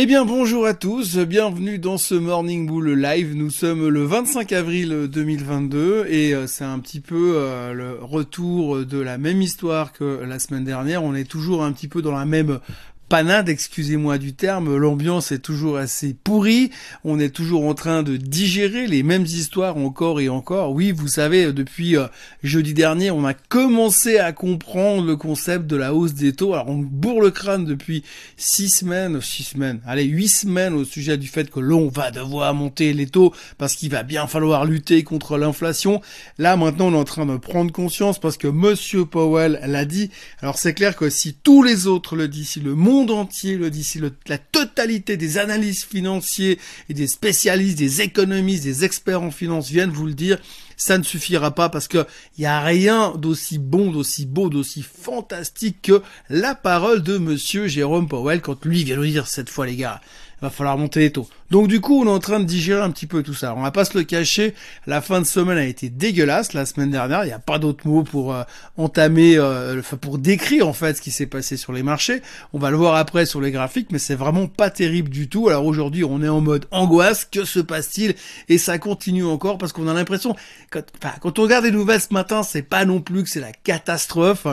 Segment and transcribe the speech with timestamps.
[0.00, 3.34] Eh bien bonjour à tous, bienvenue dans ce Morning Bull Live.
[3.34, 8.86] Nous sommes le 25 avril 2022 et euh, c'est un petit peu euh, le retour
[8.86, 11.02] de la même histoire que la semaine dernière.
[11.02, 12.60] On est toujours un petit peu dans la même
[13.08, 16.70] panade, excusez-moi du terme, l'ambiance est toujours assez pourrie,
[17.04, 20.72] on est toujours en train de digérer les mêmes histoires encore et encore.
[20.72, 22.06] Oui, vous savez, depuis euh,
[22.42, 26.52] jeudi dernier, on a commencé à comprendre le concept de la hausse des taux.
[26.52, 28.02] Alors on bourre le crâne depuis
[28.36, 32.52] six semaines, six semaines, allez, huit semaines au sujet du fait que l'on va devoir
[32.52, 36.02] monter les taux parce qu'il va bien falloir lutter contre l'inflation.
[36.36, 40.10] Là, maintenant, on est en train de prendre conscience parce que Monsieur Powell l'a dit.
[40.40, 43.56] Alors c'est clair que si tous les autres le disent, si le monde monde entier
[43.56, 43.86] le dit,
[44.26, 46.58] la totalité des analystes financiers
[46.88, 50.38] et des spécialistes, des économistes, des experts en finance viennent vous le dire,
[50.76, 52.06] ça ne suffira pas parce que
[52.36, 57.68] il y a rien d'aussi bon, d'aussi beau, d'aussi fantastique que la parole de monsieur
[57.68, 60.00] Jérôme Powell quand lui vient nous dire cette fois les gars,
[60.40, 61.28] va falloir monter les taux.
[61.50, 63.54] Donc du coup, on est en train de digérer un petit peu tout ça.
[63.56, 64.54] On va pas se le cacher,
[64.86, 67.24] la fin de semaine a été dégueulasse la semaine dernière.
[67.24, 68.42] Il n'y a pas d'autre mot pour euh,
[68.76, 72.22] entamer, euh, pour décrire en fait ce qui s'est passé sur les marchés.
[72.52, 75.48] On va le voir après sur les graphiques, mais c'est vraiment pas terrible du tout.
[75.48, 77.24] Alors aujourd'hui, on est en mode angoisse.
[77.24, 78.14] Que se passe-t-il?
[78.48, 80.36] Et ça continue encore parce qu'on a l'impression,
[80.70, 80.82] quand,
[81.20, 84.46] quand on regarde les nouvelles ce matin, c'est pas non plus que c'est la catastrophe,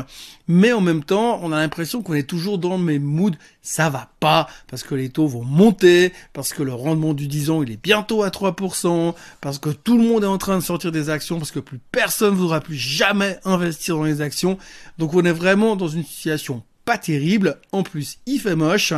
[0.48, 3.36] mais en même temps, on a l'impression qu'on est toujours dans le même mood.
[3.68, 7.50] Ça va pas parce que les taux vont monter, parce que le rendement du 10
[7.50, 10.64] ans, il est bientôt à 3%, parce que tout le monde est en train de
[10.64, 14.60] sortir des actions, parce que plus personne ne voudra plus jamais investir dans les actions.
[15.00, 17.58] Donc on est vraiment dans une situation pas terrible.
[17.72, 18.94] En plus, il fait moche.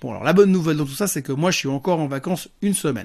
[0.00, 2.06] Bon, alors la bonne nouvelle dans tout ça, c'est que moi, je suis encore en
[2.06, 3.04] vacances une semaine.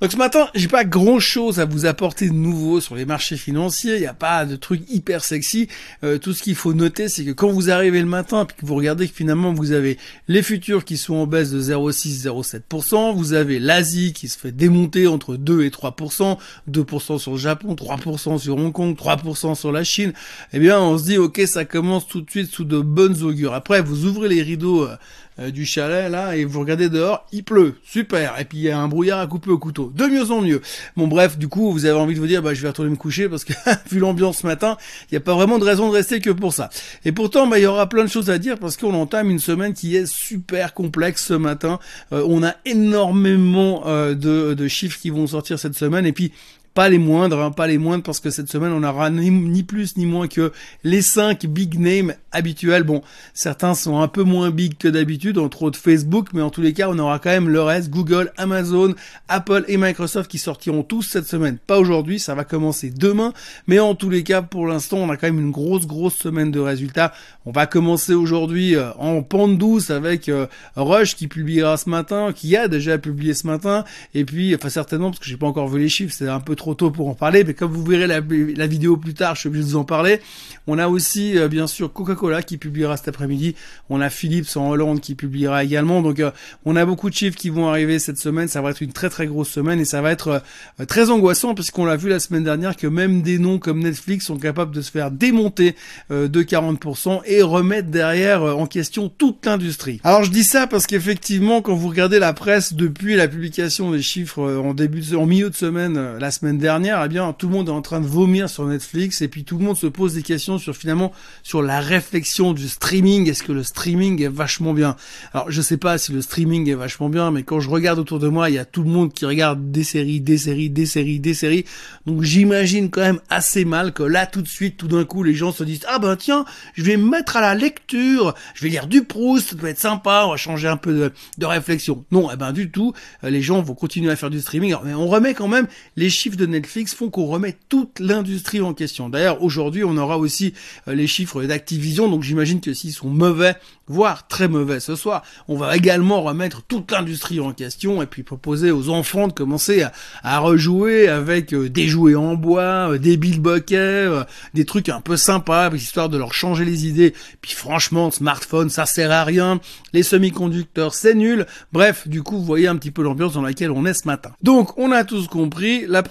[0.00, 3.36] Donc ce matin, j'ai pas grand chose à vous apporter de nouveau sur les marchés
[3.36, 3.96] financiers.
[3.96, 5.66] Il n'y a pas de truc hyper sexy.
[6.04, 8.64] Euh, tout ce qu'il faut noter, c'est que quand vous arrivez le matin, puis que
[8.64, 13.32] vous regardez que finalement vous avez les futurs qui sont en baisse de 0,6-0,7%, vous
[13.32, 16.38] avez l'Asie qui se fait démonter entre 2 et 3%,
[16.70, 20.12] 2% sur le Japon, 3% sur Hong Kong, 3% sur la Chine.
[20.52, 23.52] Eh bien, on se dit ok, ça commence tout de suite sous de bonnes augures.
[23.52, 24.94] Après, vous ouvrez les rideaux euh,
[25.40, 28.38] euh, du chalet là et vous regardez dehors, il pleut, super.
[28.40, 30.60] Et puis il y a un brouillard à couper au couteau, de mieux en mieux.
[30.96, 32.96] Bon bref, du coup vous avez envie de vous dire bah je vais retourner me
[32.96, 33.52] coucher parce que
[33.90, 34.76] vu l'ambiance ce matin,
[35.10, 36.70] il n'y a pas vraiment de raison de rester que pour ça.
[37.04, 39.38] Et pourtant bah il y aura plein de choses à dire parce qu'on entame une
[39.38, 41.78] semaine qui est super complexe ce matin.
[42.12, 46.32] Euh, on a énormément euh, de, de chiffres qui vont sortir cette semaine et puis
[46.78, 49.96] pas les moindres, hein, pas les moindres parce que cette semaine on aura ni, plus
[49.96, 50.52] ni moins que
[50.84, 52.84] les 5 big names habituels.
[52.84, 53.02] Bon,
[53.34, 56.72] certains sont un peu moins big que d'habitude, entre autres Facebook, mais en tous les
[56.72, 58.94] cas on aura quand même le reste, Google, Amazon,
[59.26, 61.58] Apple et Microsoft qui sortiront tous cette semaine.
[61.58, 63.32] Pas aujourd'hui, ça va commencer demain,
[63.66, 66.52] mais en tous les cas pour l'instant on a quand même une grosse grosse semaine
[66.52, 67.12] de résultats.
[67.44, 70.46] On va commencer aujourd'hui euh, en pente douce avec euh,
[70.76, 73.84] Rush qui publiera ce matin, qui a déjà publié ce matin,
[74.14, 76.54] et puis enfin certainement parce que j'ai pas encore vu les chiffres, c'est un peu
[76.54, 78.20] trop tôt pour en parler, mais comme vous verrez la,
[78.66, 80.20] vidéo plus tard, je suis obligé de vous en parler.
[80.66, 83.54] On a aussi, euh, bien sûr, Coca-Cola qui publiera cet après-midi.
[83.88, 86.02] On a Philips en Hollande qui publiera également.
[86.02, 86.30] Donc, euh,
[86.66, 88.48] on a beaucoup de chiffres qui vont arriver cette semaine.
[88.48, 90.42] Ça va être une très très grosse semaine et ça va être
[90.80, 94.26] euh, très angoissant puisqu'on l'a vu la semaine dernière que même des noms comme Netflix
[94.26, 95.74] sont capables de se faire démonter
[96.10, 100.00] de 40% et remettre derrière en question toute l'industrie.
[100.04, 104.02] Alors, je dis ça parce qu'effectivement, quand vous regardez la presse depuis la publication des
[104.02, 107.68] chiffres en début, en milieu de semaine, la semaine dernière, eh bien, tout le monde
[107.68, 110.22] est en train de vomir sur Netflix et puis tout le monde se pose des
[110.22, 113.28] questions sur finalement sur la réflexion du streaming.
[113.28, 114.96] Est-ce que le streaming est vachement bien?
[115.32, 118.18] Alors, je sais pas si le streaming est vachement bien, mais quand je regarde autour
[118.18, 120.86] de moi, il y a tout le monde qui regarde des séries, des séries, des
[120.86, 121.64] séries, des séries.
[122.06, 125.34] Donc, j'imagine quand même assez mal que là, tout de suite, tout d'un coup, les
[125.34, 126.44] gens se disent ah ben tiens,
[126.74, 129.78] je vais me mettre à la lecture, je vais lire du Proust, ça doit être
[129.78, 132.04] sympa, on va changer un peu de, de réflexion.
[132.10, 132.92] Non, eh ben du tout,
[133.22, 134.74] les gens vont continuer à faire du streaming.
[134.84, 138.72] mais on remet quand même les chiffres de Netflix font qu'on remet toute l'industrie en
[138.72, 139.08] question.
[139.08, 140.54] D'ailleurs, aujourd'hui, on aura aussi
[140.86, 143.54] euh, les chiffres d'Activision, donc j'imagine que s'ils sont mauvais,
[143.86, 148.22] voire très mauvais ce soir, on va également remettre toute l'industrie en question et puis
[148.22, 149.84] proposer aux enfants de commencer
[150.22, 154.08] à, rejouer avec euh, des jouets en bois, euh, des billbockets,
[154.54, 157.14] des trucs un peu sympas, histoire de leur changer les idées.
[157.40, 159.60] Puis franchement, smartphone, ça sert à rien.
[159.92, 161.46] Les semi-conducteurs, c'est nul.
[161.72, 164.30] Bref, du coup, vous voyez un petit peu l'ambiance dans laquelle on est ce matin.
[164.42, 166.02] Donc, on a tous compris, la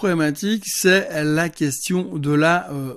[0.65, 2.93] c'est la question de la euh,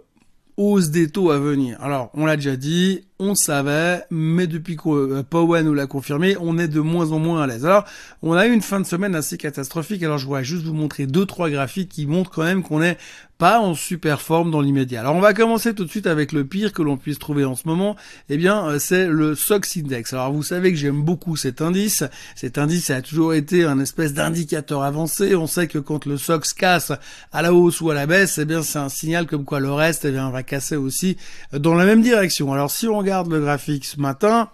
[0.57, 1.79] hausse des taux à venir.
[1.81, 6.37] Alors, on l'a déjà dit, on savait, mais depuis que euh, Powell nous l'a confirmé,
[6.39, 7.65] on est de moins en moins à l'aise.
[7.65, 7.85] Alors,
[8.23, 10.03] on a eu une fin de semaine assez catastrophique.
[10.03, 12.99] Alors, je voudrais juste vous montrer deux, trois graphiques qui montrent quand même qu'on est
[13.41, 15.01] pas en super forme dans l'immédiat.
[15.01, 17.55] Alors on va commencer tout de suite avec le pire que l'on puisse trouver en
[17.55, 17.97] ce moment.
[18.29, 20.13] Eh bien, euh, c'est le SOX Index.
[20.13, 22.05] Alors vous savez que j'aime beaucoup cet indice.
[22.37, 25.35] Cet indice a toujours été un espèce d'indicateur avancé.
[25.35, 26.93] On sait que quand le SOX casse
[27.33, 29.73] à la hausse ou à la baisse, eh bien c'est un signal comme quoi le
[29.73, 31.17] reste eh bien, va casser aussi
[31.51, 32.53] dans la même direction.
[32.53, 34.51] Alors si on regarde le graphique ce matin,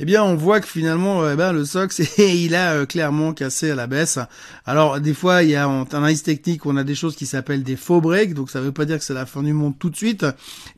[0.00, 3.72] eh bien on voit que finalement eh ben, le SOX il a euh, clairement cassé
[3.72, 4.20] à la baisse.
[4.64, 7.64] Alors des fois il y a en analyse technique on a des choses qui s'appellent
[7.64, 9.90] des faux breaks, donc ça veut pas dire que c'est la fin du monde tout
[9.90, 10.24] de suite,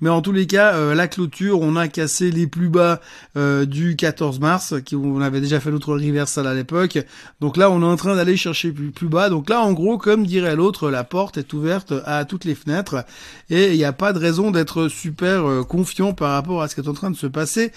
[0.00, 3.00] mais en tous les cas euh, la clôture on a cassé les plus bas
[3.36, 6.98] euh, du 14 mars, qui on avait déjà fait l'autre reversal à l'époque,
[7.40, 9.98] donc là on est en train d'aller chercher plus, plus bas, donc là en gros
[9.98, 13.04] comme dirait l'autre la porte est ouverte à toutes les fenêtres.
[13.50, 16.80] Et il n'y a pas de raison d'être super confiant par rapport à ce qui
[16.80, 17.72] est en train de se passer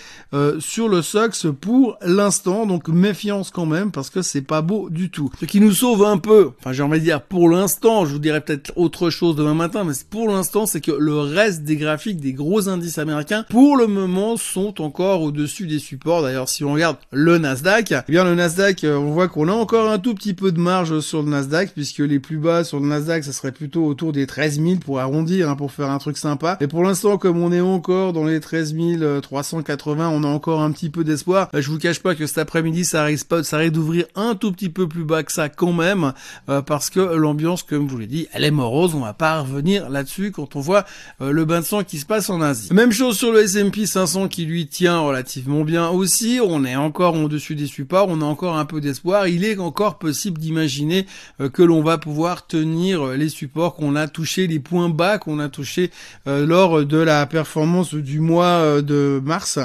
[0.60, 5.10] sur le SOX pour l'instant, donc méfiance quand même parce que c'est pas beau du
[5.10, 5.32] tout.
[5.40, 8.20] Ce qui nous sauve un peu, enfin j'ai envie de dire pour l'instant, je vous
[8.20, 12.20] dirais peut-être autre chose demain matin, mais pour l'instant c'est que le reste des graphiques
[12.20, 16.22] des gros indices américains pour le moment sont encore au-dessus des supports.
[16.22, 19.54] D'ailleurs si on regarde le Nasdaq, eh bien le Nasdaq, euh, on voit qu'on a
[19.54, 22.80] encore un tout petit peu de marge sur le Nasdaq puisque les plus bas sur
[22.80, 25.98] le Nasdaq, ça serait plutôt autour des 13 000 pour arrondir, hein, pour faire un
[25.98, 26.58] truc sympa.
[26.62, 28.76] Et pour l'instant, comme on est encore dans les 13
[29.22, 32.38] 380, on a encore un petit peu d'espoir bah, je vous cache pas que cet
[32.38, 35.50] après-midi, ça risque pas, ça risque d'ouvrir un tout petit peu plus bas que ça
[35.50, 36.14] quand même,
[36.50, 38.96] euh, parce que l'ambiance, comme vous l'ai dit, elle est morose.
[38.96, 40.86] On va pas revenir là-dessus quand on voit
[41.22, 42.74] euh, le bain de sang qui se passe en Asie.
[42.74, 46.40] Même chose sur le S&P 500 qui lui tient relativement bien aussi.
[46.44, 48.08] On est encore au-dessus des supports.
[48.10, 49.28] On a encore un peu d'espoir.
[49.28, 51.06] Il est encore possible d'imaginer
[51.40, 55.40] euh, que l'on va pouvoir tenir les supports qu'on a touchés, les points bas qu'on
[55.40, 55.92] a touchés
[56.26, 59.60] lors de la performance du mois de mars,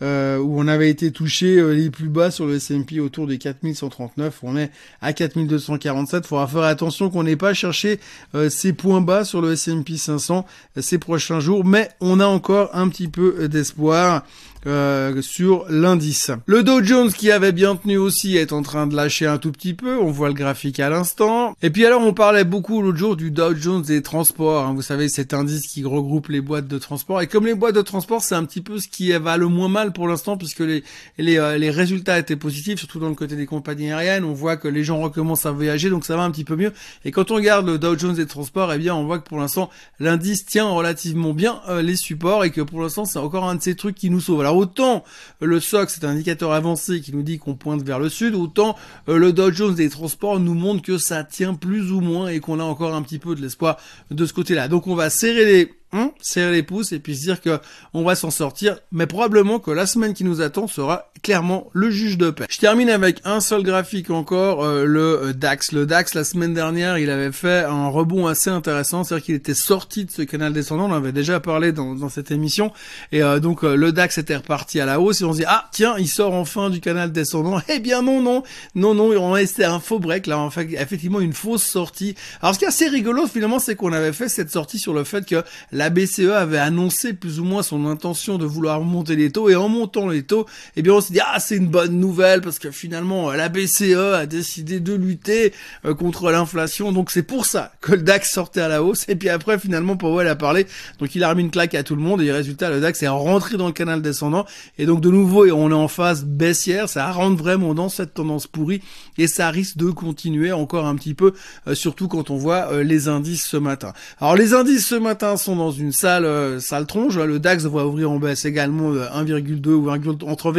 [0.00, 4.38] où on avait été touché euh, les plus bas sur le S&P autour des 4139.
[4.42, 4.70] On est
[5.00, 6.26] à 4247.
[6.26, 8.00] Faudra faire attention qu'on n'ait pas cherché
[8.34, 10.46] euh, ces points bas sur le S&P 500
[10.76, 14.24] euh, ces prochains jours, mais on a encore un petit peu d'espoir.
[14.66, 16.30] Euh, sur l'indice.
[16.46, 19.50] Le Dow Jones qui avait bien tenu aussi est en train de lâcher un tout
[19.50, 21.56] petit peu, on voit le graphique à l'instant.
[21.62, 24.72] Et puis alors on parlait beaucoup l'autre jour du Dow Jones des transports, hein.
[24.72, 27.20] vous savez cet indice qui regroupe les boîtes de transport.
[27.20, 29.68] Et comme les boîtes de transport c'est un petit peu ce qui va le moins
[29.68, 30.84] mal pour l'instant puisque les,
[31.18, 34.56] les, euh, les résultats étaient positifs, surtout dans le côté des compagnies aériennes, on voit
[34.56, 36.72] que les gens recommencent à voyager donc ça va un petit peu mieux.
[37.04, 39.38] Et quand on regarde le Dow Jones des transports, eh bien on voit que pour
[39.38, 43.56] l'instant l'indice tient relativement bien euh, les supports et que pour l'instant c'est encore un
[43.56, 44.40] de ces trucs qui nous sauve.
[44.40, 45.04] Alors autant
[45.40, 48.76] le SOX c'est un indicateur avancé qui nous dit qu'on pointe vers le sud, autant
[49.08, 52.40] euh, le Dow Jones des transports nous montre que ça tient plus ou moins et
[52.40, 53.78] qu'on a encore un petit peu de l'espoir
[54.10, 54.68] de ce côté-là.
[54.68, 57.58] Donc on va serrer les Hein, serrer les pouces et puis se dire que
[57.92, 61.90] on va s'en sortir, mais probablement que la semaine qui nous attend sera clairement le
[61.90, 62.46] juge de paix.
[62.48, 65.72] Je termine avec un seul graphique encore, euh, le euh, DAX.
[65.72, 69.52] Le DAX la semaine dernière, il avait fait un rebond assez intéressant, c'est-à-dire qu'il était
[69.52, 72.72] sorti de ce canal descendant, on en avait déjà parlé dans, dans cette émission,
[73.12, 75.68] et euh, donc le DAX était reparti à la hausse et on se dit ah
[75.72, 77.60] tiens il sort enfin du canal descendant.
[77.68, 78.42] Eh bien non non
[78.74, 82.14] non non, on c'était un faux break là, en fait effectivement une fausse sortie.
[82.40, 85.04] Alors ce qui est assez rigolo finalement, c'est qu'on avait fait cette sortie sur le
[85.04, 85.42] fait que
[85.90, 89.68] BCE avait annoncé plus ou moins son intention de vouloir monter les taux et en
[89.68, 90.46] montant les taux,
[90.76, 94.14] eh bien on s'est dit ah c'est une bonne nouvelle parce que finalement la BCE
[94.14, 95.52] a décidé de lutter
[95.84, 96.92] euh, contre l'inflation.
[96.92, 99.04] Donc c'est pour ça que le DAX sortait à la hausse.
[99.08, 100.66] Et puis après finalement Powell a parlé.
[100.98, 102.22] Donc il a remis une claque à tout le monde.
[102.22, 104.46] Et résultat le DAX est rentré dans le canal descendant.
[104.78, 106.88] Et donc de nouveau on est en phase baissière.
[106.88, 108.82] Ça rentre vraiment dans cette tendance pourrie.
[109.18, 111.32] Et ça risque de continuer encore un petit peu
[111.66, 113.92] euh, surtout quand on voit euh, les indices ce matin.
[114.20, 117.16] Alors les indices ce matin sont dans une sale, euh, tronche.
[117.16, 120.52] Le DAX va ouvrir en baisse également 1,2 ou 1, entre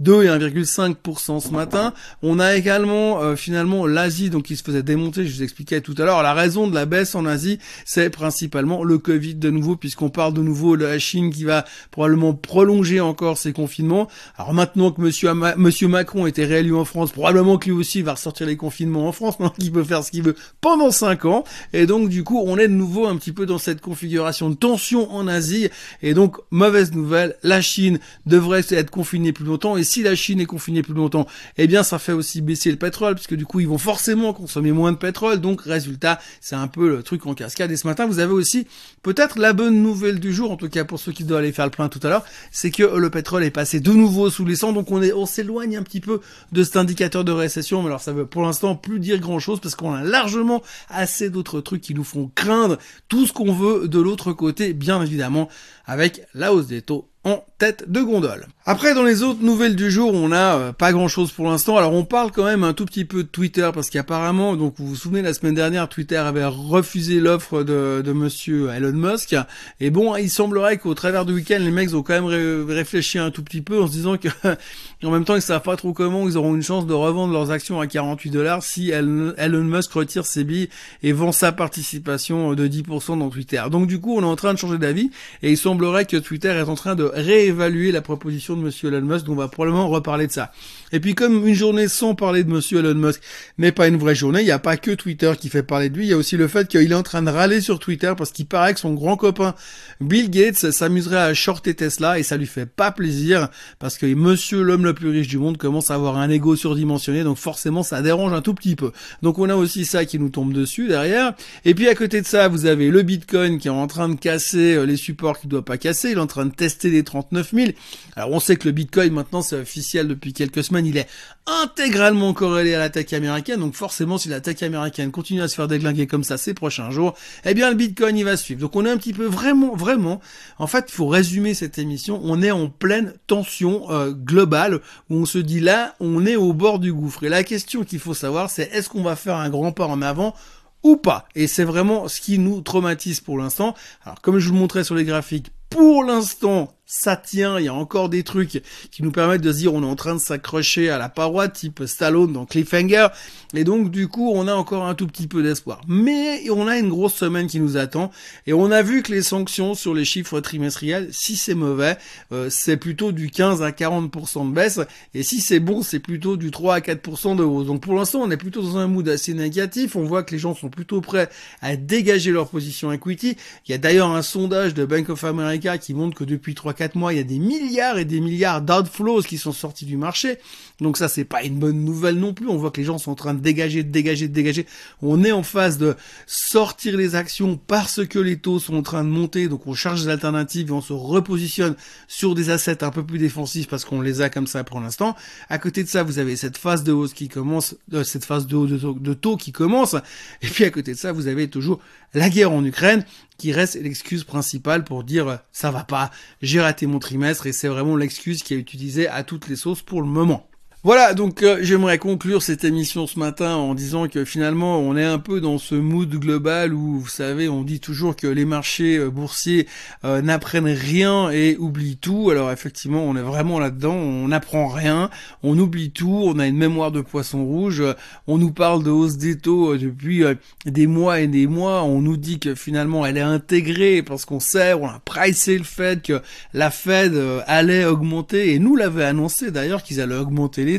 [0.00, 1.92] 2 et 1,5% ce matin.
[2.22, 5.94] On a également euh, finalement l'Asie donc qui se faisait démonter, je vous expliquais tout
[5.98, 6.22] à l'heure.
[6.22, 10.34] La raison de la baisse en Asie, c'est principalement le Covid de nouveau puisqu'on parle
[10.34, 14.08] de nouveau de la Chine qui va probablement prolonger encore ses confinements.
[14.36, 18.14] Alors maintenant que monsieur monsieur Macron était réélu en France, probablement que lui aussi va
[18.14, 21.44] ressortir les confinements en France, donc il peut faire ce qu'il veut pendant 5 ans
[21.72, 24.54] et donc du coup, on est de nouveau un petit peu dans cette configuration de
[24.54, 25.68] tension en Asie.
[26.02, 29.76] Et donc mauvaise nouvelle, la Chine devrait être confinée plus longtemps.
[29.76, 32.76] Et si la Chine est confinée plus longtemps, eh bien ça fait aussi baisser le
[32.76, 36.68] pétrole, puisque du coup ils vont forcément consommer moins de pétrole, donc résultat, c'est un
[36.68, 37.70] peu le truc en cascade.
[37.70, 38.66] Et ce matin, vous avez aussi
[39.02, 41.66] peut-être la bonne nouvelle du jour, en tout cas pour ceux qui doivent aller faire
[41.66, 44.56] le plein tout à l'heure, c'est que le pétrole est passé de nouveau sous les
[44.56, 46.20] 100, donc on est, on s'éloigne un petit peu
[46.52, 49.60] de cet indicateur de récession, mais alors ça veut pour l'instant plus dire grand chose,
[49.60, 52.78] parce qu'on a largement assez d'autres trucs qui nous font craindre.
[53.08, 55.48] Tout ce qu'on veut de l'autre côté, bien évidemment,
[55.84, 58.46] avec la hausse des taux en tête de gondole.
[58.66, 61.76] Après, dans les autres nouvelles du jour, on n'a euh, pas grand-chose pour l'instant.
[61.76, 64.86] Alors, on parle quand même un tout petit peu de Twitter parce qu'apparemment, donc vous
[64.86, 69.34] vous souvenez, la semaine dernière, Twitter avait refusé l'offre de, de Monsieur Elon Musk.
[69.80, 73.32] Et bon, il semblerait qu'au travers du week-end, les mecs ont quand même réfléchi un
[73.32, 74.28] tout petit peu en se disant que,
[75.04, 77.50] en même temps, ils savent pas trop comment ils auront une chance de revendre leurs
[77.50, 80.68] actions à 48 dollars si Elon Musk retire ses billes
[81.02, 83.62] et vend sa participation de 10% dans Twitter.
[83.70, 85.10] Donc, du coup, on est en train de changer d'avis
[85.42, 89.00] et il semblerait que Twitter est en train de réévaluer la proposition de Monsieur Elon
[89.00, 90.52] Musk, donc on va probablement reparler de ça.
[90.92, 93.20] Et puis comme une journée sans parler de Monsieur Elon Musk
[93.58, 95.96] n'est pas une vraie journée, il n'y a pas que Twitter qui fait parler de
[95.96, 98.12] lui, il y a aussi le fait qu'il est en train de râler sur Twitter
[98.16, 99.54] parce qu'il paraît que son grand copain
[100.00, 104.62] Bill Gates s'amuserait à shorter Tesla et ça lui fait pas plaisir parce que Monsieur
[104.62, 108.02] l'homme le plus riche du monde commence à avoir un ego surdimensionné, donc forcément ça
[108.02, 108.92] dérange un tout petit peu.
[109.22, 111.32] Donc on a aussi ça qui nous tombe dessus derrière.
[111.64, 114.16] Et puis à côté de ça, vous avez le Bitcoin qui est en train de
[114.16, 117.02] casser euh, les supports qu'il doit pas casser, il est en train de tester les
[117.06, 117.70] 39 000.
[118.14, 121.08] Alors on sait que le Bitcoin maintenant c'est officiel depuis quelques semaines, il est
[121.46, 126.06] intégralement corrélé à l'attaque américaine, donc forcément si l'attaque américaine continue à se faire déglinguer
[126.06, 128.60] comme ça ces prochains jours, eh bien le Bitcoin il va suivre.
[128.60, 130.20] Donc on est un petit peu vraiment, vraiment,
[130.58, 135.16] en fait il faut résumer cette émission, on est en pleine tension euh, globale où
[135.16, 137.24] on se dit là on est au bord du gouffre.
[137.24, 140.02] Et la question qu'il faut savoir c'est est-ce qu'on va faire un grand pas en
[140.02, 140.34] avant
[140.82, 141.28] ou pas?
[141.34, 143.74] Et c'est vraiment ce qui nous traumatise pour l'instant.
[144.04, 147.68] Alors comme je vous le montrais sur les graphiques, pour l'instant, ça tient, il y
[147.68, 148.62] a encore des trucs
[148.92, 151.48] qui nous permettent de se dire on est en train de s'accrocher à la paroi
[151.48, 153.08] type Stallone dans Cliffhanger
[153.54, 155.80] et donc du coup on a encore un tout petit peu d'espoir.
[155.88, 158.12] Mais on a une grosse semaine qui nous attend
[158.46, 161.96] et on a vu que les sanctions sur les chiffres trimestriels, si c'est mauvais,
[162.30, 164.78] euh, c'est plutôt du 15 à 40% de baisse
[165.12, 167.66] et si c'est bon c'est plutôt du 3 à 4% de hausse.
[167.66, 170.38] Donc pour l'instant on est plutôt dans un mood assez négatif, on voit que les
[170.38, 171.28] gens sont plutôt prêts
[171.62, 173.36] à dégager leur position equity.
[173.66, 176.75] Il y a d'ailleurs un sondage de Bank of America qui montre que depuis 3
[176.76, 179.96] 4 mois, il y a des milliards et des milliards d'outflows qui sont sortis du
[179.96, 180.38] marché.
[180.80, 182.48] Donc ça, c'est pas une bonne nouvelle non plus.
[182.48, 184.66] On voit que les gens sont en train de dégager, de dégager, de dégager.
[185.02, 189.02] On est en phase de sortir les actions parce que les taux sont en train
[189.02, 189.48] de monter.
[189.48, 191.74] Donc on charge des alternatives et on se repositionne
[192.08, 195.16] sur des assets un peu plus défensifs parce qu'on les a comme ça pour l'instant.
[195.48, 198.46] À côté de ça, vous avez cette phase de hausse qui commence, euh, cette phase
[198.46, 199.96] de hausse de taux qui commence.
[200.42, 201.80] Et puis à côté de ça, vous avez toujours
[202.14, 203.04] la guerre en Ukraine
[203.38, 206.10] qui reste l'excuse principale pour dire ça va pas,
[206.42, 209.82] j'ai raté mon trimestre et c'est vraiment l'excuse qui est utilisée à toutes les sauces
[209.82, 210.48] pour le moment.
[210.86, 215.02] Voilà, donc euh, j'aimerais conclure cette émission ce matin en disant que finalement on est
[215.02, 218.96] un peu dans ce mood global où vous savez on dit toujours que les marchés
[218.96, 219.66] euh, boursiers
[220.04, 222.30] euh, n'apprennent rien et oublient tout.
[222.30, 225.10] Alors effectivement on est vraiment là-dedans, on n'apprend rien,
[225.42, 227.82] on oublie tout, on a une mémoire de poisson rouge,
[228.28, 230.22] on nous parle de hausse des taux depuis
[230.66, 234.38] des mois et des mois, on nous dit que finalement elle est intégrée parce qu'on
[234.38, 236.22] sait, on a pricé le fait que
[236.54, 240.75] la Fed allait augmenter et nous l'avait annoncé d'ailleurs qu'ils allaient augmenter les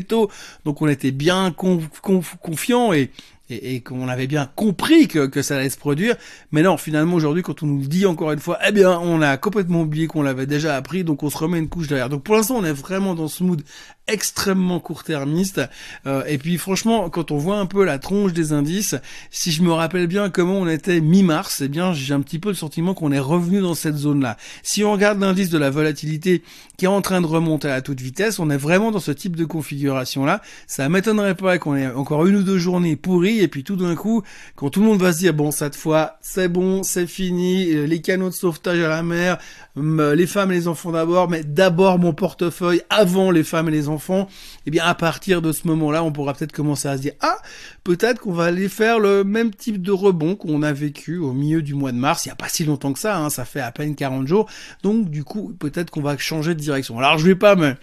[0.64, 3.10] Donc on était bien confiant et
[3.50, 6.16] et, qu'on avait bien compris que, que ça allait se produire.
[6.52, 9.22] Mais non, finalement aujourd'hui, quand on nous le dit encore une fois, eh bien, on
[9.22, 12.08] a complètement oublié qu'on l'avait déjà appris, donc on se remet une couche derrière.
[12.08, 13.62] Donc pour l'instant, on est vraiment dans ce mood
[14.08, 15.60] extrêmement court-termiste.
[16.06, 18.96] Euh, et puis franchement, quand on voit un peu la tronche des indices,
[19.30, 22.48] si je me rappelle bien comment on était mi-mars, eh bien j'ai un petit peu
[22.48, 24.36] le sentiment qu'on est revenu dans cette zone-là.
[24.62, 26.42] Si on regarde l'indice de la volatilité
[26.78, 29.36] qui est en train de remonter à toute vitesse, on est vraiment dans ce type
[29.36, 30.40] de configuration-là.
[30.66, 33.94] Ça m'étonnerait pas qu'on ait encore une ou deux journées pourries et puis tout d'un
[33.94, 34.22] coup,
[34.56, 37.86] quand tout le monde va se dire bon cette fois c'est bon, c'est fini, euh,
[37.86, 39.38] les canaux de sauvetage à la mer,
[39.76, 43.88] les femmes et les enfants d'abord, mais d'abord mon portefeuille avant les femmes et les
[43.88, 44.28] enfants,
[44.66, 47.38] eh bien à partir de ce moment-là, on pourra peut-être commencer à se dire ah
[47.84, 51.62] peut-être qu'on va aller faire le même type de rebond qu'on a vécu au milieu
[51.62, 53.60] du mois de mars, il y a pas si longtemps que ça, hein, ça fait
[53.60, 54.48] à peine 40 jours,
[54.82, 56.98] donc du coup peut-être qu'on va changer de direction.
[56.98, 57.74] Alors je vais pas me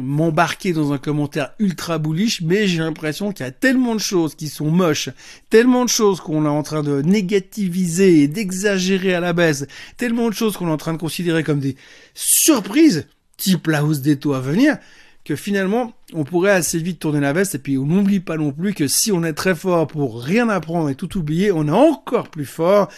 [0.00, 4.34] m'embarquer dans un commentaire ultra bullish, mais j'ai l'impression qu'il y a tellement de choses
[4.34, 5.10] qui sont moches,
[5.48, 9.66] tellement de choses qu'on est en train de négativiser et d'exagérer à la baisse,
[9.96, 11.76] tellement de choses qu'on est en train de considérer comme des
[12.14, 14.76] surprises, type la hausse des taux à venir,
[15.24, 17.54] que finalement, on pourrait assez vite tourner la veste.
[17.54, 20.48] Et puis on n'oublie pas non plus que si on est très fort pour rien
[20.48, 22.88] apprendre et tout oublier, on est encore plus fort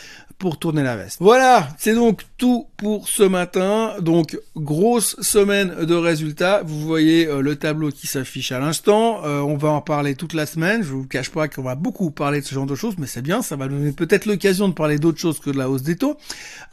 [0.50, 1.18] tourner la veste.
[1.20, 3.94] Voilà, c'est donc tout pour ce matin.
[4.00, 6.62] Donc grosse semaine de résultats.
[6.64, 9.24] Vous voyez euh, le tableau qui s'affiche à l'instant.
[9.24, 10.82] Euh, on va en parler toute la semaine.
[10.82, 13.22] Je vous cache pas qu'on va beaucoup parler de ce genre de choses, mais c'est
[13.22, 13.42] bien.
[13.42, 16.16] Ça va donner peut-être l'occasion de parler d'autre chose que de la hausse des taux.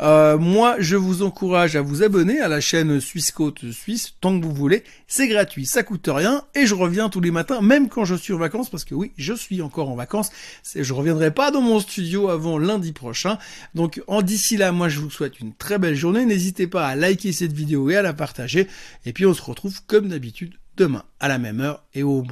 [0.01, 4.39] Euh, moi, je vous encourage à vous abonner à la chaîne Suisse Côte Suisse tant
[4.39, 4.83] que vous voulez.
[5.07, 8.33] C'est gratuit, ça coûte rien et je reviens tous les matins, même quand je suis
[8.33, 10.31] en vacances, parce que oui, je suis encore en vacances.
[10.75, 13.37] Je reviendrai pas dans mon studio avant lundi prochain.
[13.75, 16.25] Donc en d'ici là, moi je vous souhaite une très belle journée.
[16.25, 18.67] N'hésitez pas à liker cette vidéo et à la partager.
[19.05, 22.23] Et puis on se retrouve comme d'habitude demain à la même heure et au,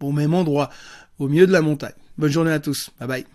[0.00, 0.70] au même endroit,
[1.18, 1.94] au milieu de la montagne.
[2.18, 2.90] Bonne journée à tous.
[2.98, 3.26] Bye bye.